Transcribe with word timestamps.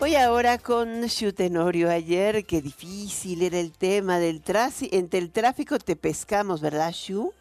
Voy 0.00 0.14
ahora 0.14 0.58
con 0.58 1.08
Tenorio. 1.34 1.90
Ayer, 1.90 2.44
qué 2.46 2.62
difícil 2.62 3.42
era 3.42 3.58
el 3.58 3.72
tema 3.72 4.20
del 4.20 4.40
tráfico. 4.42 4.94
Entre 4.94 5.18
el 5.18 5.32
tráfico 5.32 5.76
te 5.80 5.96
pescamos, 5.96 6.60
¿verdad, 6.60 6.92
Shu? 6.92 7.32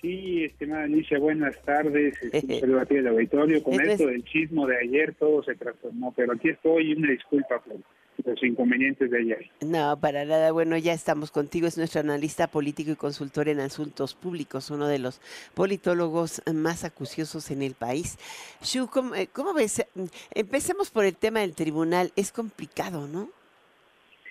Sí, 0.00 0.44
estimada 0.44 0.84
Alicia, 0.84 1.18
buenas 1.18 1.60
tardes. 1.62 2.16
Saludos 2.60 2.82
a 2.82 2.86
ti 2.86 2.94
del 2.96 3.08
auditorio. 3.08 3.62
Con 3.62 3.80
esto 3.80 4.06
del 4.06 4.24
chismo 4.24 4.66
de 4.66 4.78
ayer 4.78 5.14
todo 5.14 5.42
se 5.42 5.56
transformó, 5.56 6.12
pero 6.16 6.32
aquí 6.32 6.50
estoy 6.50 6.90
y 6.90 6.94
una 6.94 7.10
disculpa 7.10 7.60
por 7.60 7.76
los 8.24 8.42
inconvenientes 8.42 9.10
de 9.10 9.18
ayer. 9.18 9.50
No, 9.60 9.98
para 9.98 10.24
nada. 10.24 10.52
Bueno, 10.52 10.76
ya 10.76 10.92
estamos 10.92 11.32
contigo. 11.32 11.66
Es 11.66 11.78
nuestro 11.78 12.00
analista 12.00 12.46
político 12.46 12.92
y 12.92 12.96
consultor 12.96 13.48
en 13.48 13.58
asuntos 13.58 14.14
públicos, 14.14 14.70
uno 14.70 14.86
de 14.86 15.00
los 15.00 15.20
politólogos 15.54 16.42
más 16.52 16.84
acuciosos 16.84 17.50
en 17.50 17.62
el 17.62 17.74
país. 17.74 18.18
Shu, 18.62 18.88
¿cómo, 18.88 19.16
eh, 19.16 19.28
cómo 19.32 19.52
ves? 19.52 19.84
Empecemos 20.32 20.90
por 20.90 21.06
el 21.06 21.16
tema 21.16 21.40
del 21.40 21.54
tribunal. 21.54 22.12
Es 22.14 22.30
complicado, 22.30 23.08
¿no? 23.08 23.30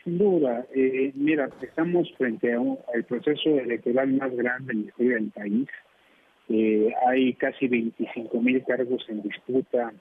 Sin 0.07 0.19
duda, 0.19 0.65
eh, 0.73 1.11
mira, 1.15 1.49
estamos 1.61 2.09
frente 2.17 2.53
a 2.53 2.59
al 2.93 3.03
proceso 3.03 3.59
electoral 3.59 4.07
más 4.13 4.33
grande 4.33 4.71
en 4.71 4.83
la 4.83 4.87
historia 4.87 5.15
del 5.15 5.31
país. 5.31 5.67
Eh, 6.47 6.93
hay 7.05 7.33
casi 7.33 7.67
25 7.67 8.39
mil 8.39 8.63
cargos 8.63 9.05
en 9.09 9.21
disputa 9.21 9.91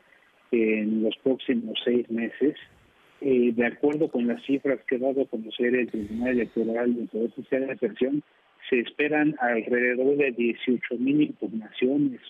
en 0.53 1.03
los 1.03 1.17
próximos 1.25 1.77
seis 1.85 2.09
meses. 2.09 2.55
Eh, 3.21 3.51
de 3.53 3.67
acuerdo 3.67 4.09
con 4.09 4.29
las 4.29 4.41
cifras 4.45 4.79
que 4.87 4.95
ha 4.95 4.99
dado 5.01 5.23
a 5.23 5.27
conocer 5.27 5.75
el 5.75 5.91
Tribunal 5.91 6.29
Electoral 6.29 6.95
de 6.95 7.07
Poder 7.07 7.33
Social 7.33 7.67
de 7.67 7.73
Atención, 7.73 8.23
se 8.71 8.79
esperan 8.79 9.35
alrededor 9.41 10.19
de 10.19 10.31
18 10.31 10.99
mil 10.99 11.21
impugnaciones, 11.23 12.21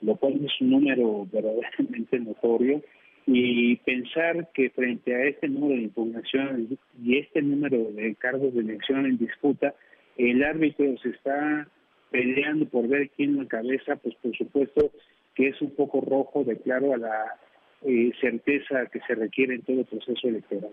lo 0.00 0.16
cual 0.16 0.44
es 0.44 0.60
un 0.60 0.70
número 0.70 1.28
verdaderamente 1.32 2.18
notorio 2.18 2.82
y 3.26 3.76
pensar 3.76 4.48
que 4.52 4.70
frente 4.70 5.14
a 5.14 5.24
este 5.24 5.48
número 5.48 5.76
de 5.76 5.82
impugnaciones 5.82 6.78
y 7.02 7.18
este 7.18 7.42
número 7.42 7.78
de 7.92 8.14
cargos 8.16 8.54
de 8.54 8.60
elección 8.60 9.06
en 9.06 9.18
disputa, 9.18 9.74
el 10.16 10.42
árbitro 10.42 10.96
se 10.98 11.10
está 11.10 11.68
peleando 12.10 12.66
por 12.66 12.88
ver 12.88 13.10
quién 13.10 13.36
lo 13.36 13.42
encabeza, 13.42 13.96
pues 13.96 14.14
por 14.16 14.36
supuesto 14.36 14.90
que 15.34 15.48
es 15.48 15.60
un 15.62 15.70
poco 15.70 16.00
rojo 16.00 16.44
de 16.44 16.56
claro 16.58 16.94
a 16.94 16.98
la 16.98 17.38
eh, 17.82 18.12
certeza 18.20 18.86
que 18.86 19.00
se 19.06 19.14
requiere 19.14 19.54
en 19.54 19.62
todo 19.62 19.80
el 19.80 19.86
proceso 19.86 20.28
electoral. 20.28 20.72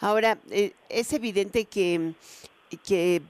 Ahora, 0.00 0.38
eh, 0.50 0.72
es 0.88 1.12
evidente 1.12 1.66
que, 1.66 2.12
que 2.86 3.20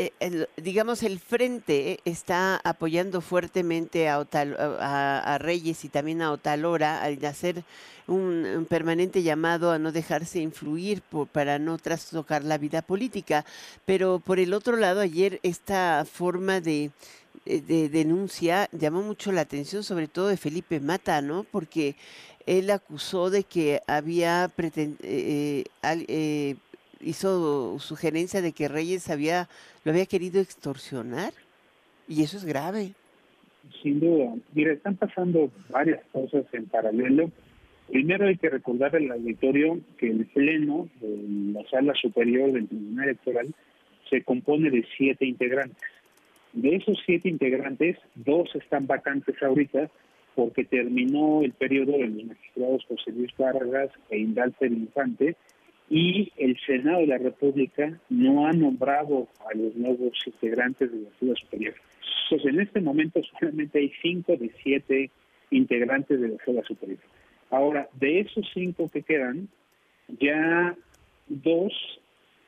eh, 0.00 0.46
digamos, 0.56 1.02
el 1.02 1.18
frente 1.18 1.98
está 2.04 2.60
apoyando 2.62 3.20
fuertemente 3.20 4.08
a, 4.08 5.38
Reyes 5.40 5.84
y 5.84 5.88
también 5.88 6.22
a 6.22 6.30
Otalora 6.30 7.02
al 7.02 7.24
hacer 7.24 7.64
un, 8.06 8.64
permanente 8.68 9.24
llamado 9.24 9.72
a 9.72 9.78
no 9.80 9.90
dejarse 9.90 10.38
influir 10.38 11.02
para 11.32 11.58
no 11.58 11.78
trastocar 11.78 12.44
la 12.44 12.58
vida 12.58 12.80
política. 12.80 13.44
Pero 13.86 14.20
por 14.20 14.38
el 14.38 14.54
otro 14.54 14.76
lado, 14.76 15.00
ayer 15.00 15.40
esta 15.42 16.04
forma 16.04 16.60
de, 16.60 16.92
denuncia 17.44 18.68
llamó 18.70 19.02
mucho 19.02 19.32
la 19.32 19.40
atención, 19.40 19.82
sobre 19.82 20.06
todo 20.06 20.28
de 20.28 20.36
Felipe 20.36 20.78
Mata, 20.78 21.20
¿no? 21.22 21.42
Porque 21.42 21.96
él 22.46 22.70
acusó 22.70 23.30
de 23.30 23.42
que 23.42 23.82
había 23.88 24.48
pretendido... 24.54 25.00
Eh, 25.02 25.64
eh, 25.82 26.56
hizo 27.00 27.78
sugerencia 27.78 28.42
de 28.42 28.52
que 28.52 28.68
Reyes 28.68 29.10
había 29.10 29.48
lo 29.84 29.92
había 29.92 30.06
querido 30.06 30.40
extorsionar 30.40 31.32
y 32.08 32.22
eso 32.22 32.36
es 32.36 32.44
grave. 32.44 32.92
Sin 33.82 34.00
duda. 34.00 34.34
Mira, 34.54 34.72
están 34.72 34.96
pasando 34.96 35.50
varias 35.68 36.00
cosas 36.12 36.44
en 36.52 36.66
paralelo. 36.66 37.30
Primero 37.88 38.26
hay 38.26 38.36
que 38.36 38.50
recordar 38.50 38.96
al 38.96 39.10
auditorio 39.10 39.80
que 39.98 40.10
el 40.10 40.26
pleno 40.26 40.88
de 41.00 41.52
la 41.52 41.68
sala 41.68 41.94
superior 41.94 42.52
del 42.52 42.68
Tribunal 42.68 43.04
Electoral 43.04 43.54
se 44.10 44.22
compone 44.22 44.70
de 44.70 44.84
siete 44.96 45.26
integrantes. 45.26 45.88
De 46.52 46.76
esos 46.76 46.98
siete 47.04 47.28
integrantes, 47.28 47.98
dos 48.14 48.54
están 48.54 48.86
vacantes 48.86 49.36
ahorita 49.42 49.90
porque 50.34 50.64
terminó 50.64 51.42
el 51.42 51.52
periodo 51.52 51.92
de 51.92 52.06
los 52.06 52.24
magistrados 52.24 52.84
José 52.88 53.10
Luis 53.12 53.36
Vargas 53.36 53.90
e 54.08 54.18
Indalter 54.18 54.70
Infante 54.70 55.36
y 55.90 56.32
el 56.36 56.58
Senado 56.66 57.00
de 57.00 57.06
la 57.06 57.18
República 57.18 57.98
no 58.10 58.46
ha 58.46 58.52
nombrado 58.52 59.28
a 59.50 59.56
los 59.56 59.74
nuevos 59.74 60.12
integrantes 60.26 60.92
de 60.92 61.00
la 61.00 61.10
Sala 61.18 61.34
Superior. 61.34 61.74
Entonces, 62.24 62.54
en 62.54 62.60
este 62.60 62.80
momento 62.80 63.20
solamente 63.38 63.78
hay 63.78 63.92
cinco 64.02 64.36
de 64.36 64.50
siete 64.62 65.10
integrantes 65.50 66.20
de 66.20 66.28
la 66.28 66.36
Sala 66.44 66.62
Superior. 66.64 66.98
Ahora, 67.50 67.88
de 67.98 68.20
esos 68.20 68.46
cinco 68.52 68.90
que 68.92 69.02
quedan, 69.02 69.48
ya 70.20 70.76
dos, 71.28 71.72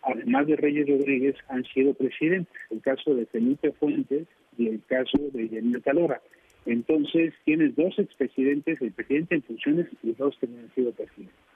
además 0.03 0.47
de 0.47 0.57
Reyes 0.57 0.89
Rodríguez, 0.89 1.37
han 1.49 1.65
sido 1.65 1.95
presidentes. 1.95 2.55
El 2.71 2.83
caso 2.83 3.15
de 3.15 3.25
Felipe 3.27 3.73
Fuentes 3.73 4.27
y 4.59 4.69
el 4.69 4.83
caso 4.85 5.19
de 5.33 5.49
Yanil 5.49 5.83
Talora. 5.83 6.21
Entonces, 6.67 7.33
tienes 7.45 7.75
dos 7.75 7.99
expresidentes, 7.99 8.83
el 8.83 8.93
presidente 8.93 9.37
en 9.37 9.43
funciones 9.43 9.87
y 10.03 10.13
dos 10.13 10.37
que 10.39 10.47
no 10.47 10.59
han 10.59 10.75
sido 10.75 10.93
presidentes. 10.93 11.50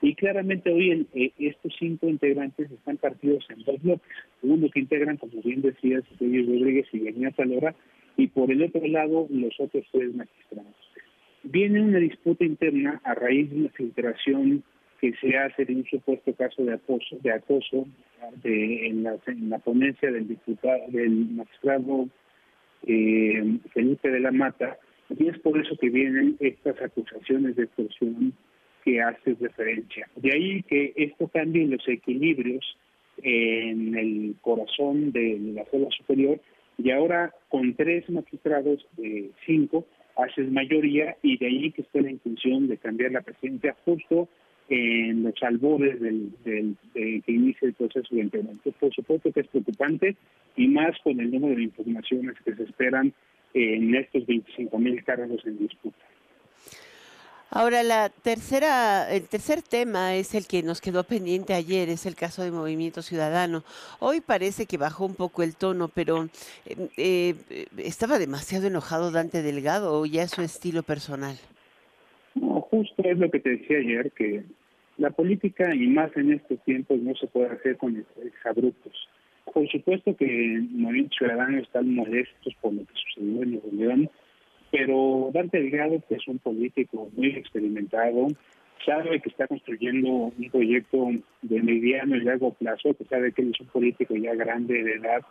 Y 0.00 0.14
claramente 0.14 0.70
hoy 0.70 1.06
eh, 1.14 1.32
estos 1.38 1.74
cinco 1.78 2.08
integrantes 2.08 2.70
están 2.70 2.98
partidos 2.98 3.44
en 3.50 3.64
dos 3.64 3.82
bloques. 3.82 4.08
Uno 4.42 4.68
que 4.70 4.80
integran, 4.80 5.16
como 5.16 5.42
bien 5.42 5.62
decía 5.62 6.00
Luis 6.20 6.46
Rodríguez 6.46 6.86
y 6.92 7.00
Benía 7.00 7.30
Talora, 7.32 7.74
y 8.16 8.28
por 8.28 8.50
el 8.50 8.62
otro 8.62 8.86
lado 8.86 9.26
los 9.30 9.58
otros 9.58 9.84
tres 9.90 10.14
magistrados. 10.14 10.74
Viene 11.42 11.80
una 11.80 11.98
disputa 11.98 12.44
interna 12.44 13.00
a 13.04 13.14
raíz 13.14 13.50
de 13.50 13.56
una 13.56 13.68
filtración 13.70 14.62
que 15.00 15.14
se 15.20 15.36
hace 15.36 15.64
de 15.64 15.76
un 15.76 15.84
supuesto 15.86 16.34
caso 16.34 16.64
de 16.64 16.74
acoso, 16.74 17.16
de 17.22 17.32
acoso 17.32 17.86
en, 18.42 19.04
la, 19.04 19.16
en, 19.26 19.50
ponencia 19.64 20.10
del 20.10 20.26
diputado, 20.26 20.82
del 20.88 21.10
magistrado 21.30 22.08
eh, 22.86 23.58
Felipe 23.72 24.10
de 24.10 24.20
la 24.20 24.32
Mata, 24.32 24.76
y 25.16 25.28
es 25.28 25.38
por 25.38 25.58
eso 25.58 25.76
que 25.80 25.88
vienen 25.88 26.36
estas 26.40 26.80
acusaciones 26.82 27.56
de 27.56 27.64
extorsión 27.64 28.34
que 28.88 29.02
haces 29.02 29.38
referencia. 29.38 30.08
De 30.16 30.32
ahí 30.32 30.62
que 30.62 30.94
esto 30.96 31.28
cambie 31.28 31.66
los 31.66 31.86
equilibrios 31.86 32.64
en 33.22 33.94
el 33.98 34.34
corazón 34.40 35.12
de 35.12 35.38
la 35.54 35.66
sala 35.66 35.88
superior 35.90 36.40
y 36.78 36.90
ahora 36.90 37.34
con 37.50 37.74
tres 37.74 38.08
magistrados 38.08 38.86
de 38.96 39.30
cinco 39.44 39.84
haces 40.16 40.50
mayoría 40.50 41.16
y 41.22 41.36
de 41.36 41.46
ahí 41.46 41.70
que 41.72 41.82
esté 41.82 42.00
la 42.00 42.12
intención 42.12 42.66
de 42.66 42.78
cambiar 42.78 43.12
la 43.12 43.20
presidencia 43.20 43.76
justo 43.84 44.26
en 44.70 45.22
los 45.22 45.34
albores 45.42 46.00
del, 46.00 46.32
del, 46.44 46.76
de 46.94 47.22
que 47.26 47.32
inicia 47.32 47.68
el 47.68 47.74
proceso 47.74 48.14
de 48.14 48.22
implementación. 48.22 48.74
Por 48.80 48.94
supuesto 48.94 49.30
que 49.32 49.40
es 49.40 49.48
preocupante 49.48 50.16
y 50.56 50.66
más 50.66 50.96
con 51.04 51.20
el 51.20 51.30
número 51.30 51.56
de 51.56 51.64
impugnaciones 51.64 52.36
que 52.42 52.54
se 52.54 52.62
esperan 52.62 53.12
en 53.52 53.94
estos 53.94 54.24
25 54.26 54.78
mil 54.78 55.04
cargos 55.04 55.44
en 55.44 55.58
disputa. 55.58 55.98
Ahora, 57.50 57.82
la 57.82 58.10
tercera, 58.10 59.10
el 59.10 59.26
tercer 59.26 59.62
tema 59.62 60.14
es 60.16 60.34
el 60.34 60.46
que 60.46 60.62
nos 60.62 60.82
quedó 60.82 61.04
pendiente 61.04 61.54
ayer, 61.54 61.88
es 61.88 62.04
el 62.04 62.14
caso 62.14 62.42
de 62.42 62.50
Movimiento 62.50 63.00
Ciudadano. 63.00 63.64
Hoy 64.00 64.20
parece 64.20 64.66
que 64.66 64.76
bajó 64.76 65.06
un 65.06 65.14
poco 65.14 65.42
el 65.42 65.56
tono, 65.56 65.88
pero 65.88 66.28
eh, 66.66 67.34
eh, 67.48 67.66
¿estaba 67.78 68.18
demasiado 68.18 68.66
enojado 68.66 69.10
Dante 69.10 69.40
Delgado 69.40 69.98
o 69.98 70.04
ya 70.04 70.24
es 70.24 70.32
su 70.32 70.42
estilo 70.42 70.82
personal? 70.82 71.36
No, 72.34 72.60
justo 72.60 73.02
es 73.04 73.18
lo 73.18 73.30
que 73.30 73.40
te 73.40 73.50
decía 73.50 73.78
ayer, 73.78 74.12
que 74.12 74.44
la 74.98 75.10
política 75.10 75.74
y 75.74 75.86
más 75.86 76.14
en 76.18 76.34
estos 76.34 76.62
tiempos 76.64 76.98
no 76.98 77.14
se 77.14 77.28
puede 77.28 77.48
hacer 77.48 77.78
con 77.78 78.04
exabruptos. 78.22 79.08
Por 79.54 79.66
supuesto 79.70 80.14
que 80.14 80.62
Movimiento 80.70 81.16
Ciudadano 81.16 81.58
están 81.58 81.94
molestos 81.94 82.54
por 82.60 82.74
lo 82.74 82.82
que 82.82 82.92
sucedió 82.94 83.42
en 83.42 83.52
Nuevo 83.52 83.68
León, 83.72 84.10
pero 84.70 85.30
Dante 85.32 85.58
Delgado, 85.58 86.02
que 86.08 86.16
es 86.16 86.28
un 86.28 86.38
político 86.38 87.08
muy 87.16 87.28
experimentado, 87.28 88.28
sabe 88.84 89.20
que 89.20 89.28
está 89.28 89.46
construyendo 89.46 90.08
un 90.08 90.50
proyecto 90.50 91.10
de 91.42 91.62
mediano 91.62 92.16
y 92.16 92.20
largo 92.20 92.52
plazo, 92.52 92.94
que 92.94 93.04
sabe 93.04 93.32
que 93.32 93.42
es 93.42 93.60
un 93.60 93.66
político 93.68 94.14
ya 94.16 94.34
grande 94.34 94.82
de 94.82 94.94
edad 94.94 95.22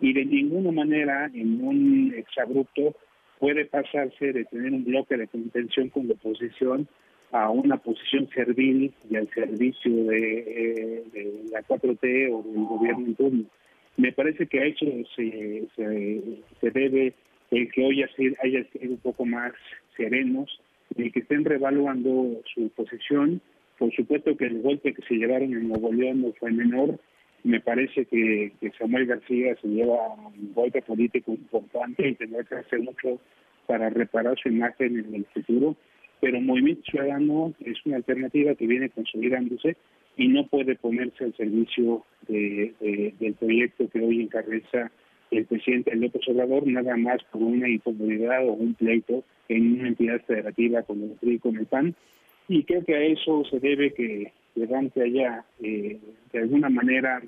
y 0.00 0.12
de 0.12 0.24
ninguna 0.24 0.72
manera 0.72 1.30
en 1.32 1.64
un 1.64 2.14
exabrupto 2.16 2.94
puede 3.38 3.64
pasarse 3.66 4.32
de 4.32 4.44
tener 4.44 4.72
un 4.72 4.84
bloque 4.84 5.16
de 5.16 5.26
contención 5.26 5.88
con 5.90 6.08
la 6.08 6.14
oposición 6.14 6.88
a 7.32 7.50
una 7.50 7.76
posición 7.76 8.28
servil 8.34 8.94
y 9.10 9.16
al 9.16 9.28
servicio 9.30 9.92
de, 10.04 11.02
eh, 11.14 11.42
la 11.50 11.62
4T 11.62 12.32
o 12.32 12.42
del 12.42 12.64
gobierno 12.64 13.06
en 13.06 13.14
turno. 13.14 13.44
Me 13.96 14.12
parece 14.12 14.46
que 14.46 14.60
a 14.60 14.66
eso 14.66 14.86
se, 15.14 15.66
se, 15.74 16.22
se 16.60 16.70
debe 16.70 17.14
el 17.50 17.70
que 17.70 17.84
hoy 17.84 18.02
haya 18.02 18.64
sido 18.72 18.92
un 18.92 18.98
poco 18.98 19.24
más 19.24 19.52
serenos, 19.96 20.60
el 20.96 21.12
que 21.12 21.20
estén 21.20 21.44
revaluando 21.44 22.40
su 22.54 22.68
posición. 22.70 23.40
Por 23.78 23.94
supuesto 23.94 24.36
que 24.36 24.46
el 24.46 24.62
golpe 24.62 24.94
que 24.94 25.02
se 25.02 25.14
llevaron 25.14 25.52
en 25.52 25.68
Nuevo 25.68 25.92
León 25.92 26.22
no 26.22 26.32
fue 26.34 26.50
menor. 26.50 26.98
Me 27.44 27.60
parece 27.60 28.06
que, 28.06 28.52
Samuel 28.78 29.06
García 29.06 29.54
se 29.60 29.68
lleva 29.68 30.14
un 30.14 30.52
golpe 30.54 30.82
político 30.82 31.32
importante 31.32 32.08
y 32.08 32.14
tendrá 32.14 32.42
que 32.44 32.56
hacer 32.56 32.80
mucho 32.80 33.20
para 33.66 33.90
reparar 33.90 34.36
su 34.38 34.48
imagen 34.48 34.98
en 34.98 35.14
el 35.14 35.24
futuro. 35.26 35.76
pero 36.20 36.40
Movimiento 36.40 36.82
Ciudadano 36.90 37.52
es 37.60 37.76
una 37.84 37.96
alternativa 37.96 38.54
que 38.54 38.66
viene 38.66 38.88
consolidándose 38.88 39.76
y 40.16 40.28
no 40.28 40.46
puede 40.46 40.76
ponerse 40.76 41.24
al 41.24 41.36
servicio 41.36 42.04
de, 42.26 42.72
del 43.20 43.34
proyecto 43.34 43.88
que 43.90 44.00
hoy 44.00 44.22
encabeza 44.22 44.90
el 45.36 45.46
presidente 45.46 45.94
López 45.94 46.22
Obrador, 46.28 46.66
nada 46.66 46.96
más 46.96 47.22
por 47.24 47.42
una 47.42 47.68
incomodidad 47.68 48.46
o 48.46 48.52
un 48.52 48.74
pleito 48.74 49.24
en 49.48 49.80
una 49.80 49.88
entidad 49.88 50.20
federativa 50.22 50.82
como 50.82 51.06
el 51.06 51.12
PRI 51.12 51.38
con 51.38 51.56
el 51.56 51.66
PAN. 51.66 51.94
Y 52.48 52.64
creo 52.64 52.84
que 52.84 52.94
a 52.94 53.02
eso 53.02 53.44
se 53.50 53.60
debe 53.60 53.92
que 53.92 54.32
Levante 54.54 55.02
haya, 55.02 55.44
eh, 55.62 55.98
de 56.32 56.38
alguna 56.38 56.70
manera, 56.70 57.22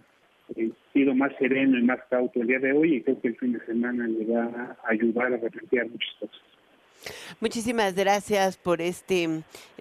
eh, 0.57 0.71
sido 0.93 1.15
más 1.15 1.33
sereno 1.39 1.79
y 1.79 1.83
más 1.83 2.01
cauto 2.09 2.41
el 2.41 2.47
día 2.47 2.59
de 2.59 2.73
hoy 2.73 2.97
y 2.97 3.01
creo 3.03 3.21
que 3.21 3.29
el 3.29 3.37
fin 3.37 3.53
de 3.53 3.61
semana 3.67 4.07
le 4.07 4.25
va 4.25 4.77
a 4.83 4.91
ayudar 4.91 5.35
a 5.35 5.37
replantear 5.37 5.89
muchas 5.89 6.15
cosas. 6.21 6.41
Muchísimas 7.41 7.95
gracias 7.95 8.57
por 8.57 8.81
este, 8.81 9.25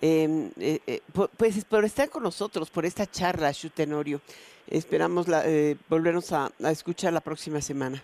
em, 0.01 0.51
eh, 0.59 0.79
eh, 0.85 1.01
pues 1.35 1.65
por 1.65 1.85
estar 1.85 2.09
con 2.09 2.23
nosotros, 2.23 2.69
por 2.69 2.85
esta 2.85 3.05
charla, 3.09 3.51
Tenorio. 3.73 4.21
Esperamos 4.67 5.27
la, 5.27 5.43
eh, 5.45 5.77
volvernos 5.89 6.31
a, 6.33 6.51
escuchar 6.69 7.13
la 7.13 7.21
próxima 7.21 7.61
semana. 7.61 8.01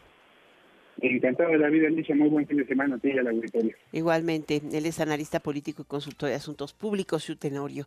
Encantado 1.04 1.58
vida, 1.68 1.88
Alicia. 1.88 2.16
Muy 2.16 2.30
buen 2.30 2.48
fin 2.48 2.56
de 2.56 2.66
semana 2.66 2.96
a 2.96 2.98
ti 2.98 3.10
y 3.10 3.18
a 3.18 3.24
la 3.24 3.32
auditorio. 3.32 3.76
Igualmente, 3.92 4.62
él 4.72 4.86
es 4.86 5.02
analista 5.02 5.42
político 5.42 5.82
y 5.82 5.86
consultor 5.86 6.30
de 6.30 6.36
asuntos 6.36 6.72
públicos, 6.72 7.26
Tenorio. 7.38 7.86